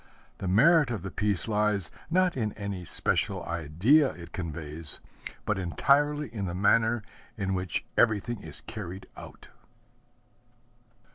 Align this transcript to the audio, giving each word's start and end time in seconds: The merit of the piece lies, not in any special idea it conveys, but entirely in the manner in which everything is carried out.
The 0.39 0.47
merit 0.47 0.89
of 0.89 1.03
the 1.03 1.11
piece 1.11 1.47
lies, 1.47 1.91
not 2.09 2.35
in 2.35 2.53
any 2.53 2.85
special 2.85 3.43
idea 3.45 4.09
it 4.13 4.31
conveys, 4.33 4.99
but 5.45 5.59
entirely 5.59 6.27
in 6.33 6.45
the 6.45 6.55
manner 6.55 7.03
in 7.37 7.53
which 7.53 7.85
everything 7.95 8.41
is 8.41 8.61
carried 8.61 9.05
out. 9.15 9.49